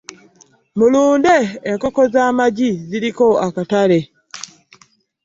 [0.77, 1.35] Mulunde
[1.69, 3.99] enkoko z'amagi ziriko akatale.